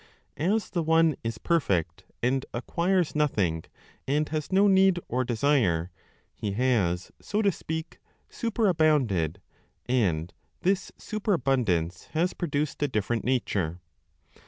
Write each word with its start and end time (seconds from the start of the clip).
As 0.37 0.71
the 0.71 0.81
One 0.81 1.15
is 1.23 1.37
perfect, 1.37 2.05
and 2.23 2.43
acquires 2.55 3.13
nothing, 3.15 3.65
and 4.07 4.27
has 4.29 4.51
no 4.51 4.67
need 4.67 4.99
or 5.07 5.23
desire, 5.23 5.91
He 6.33 6.53
has, 6.53 7.11
so 7.21 7.43
to 7.43 7.51
speak, 7.51 7.99
superabounded, 8.27 9.39
and 9.85 10.33
this 10.63 10.91
superabundance 10.97 12.05
has 12.13 12.33
produced 12.33 12.81
a 12.81 12.87
different 12.87 13.23
nature. 13.23 13.79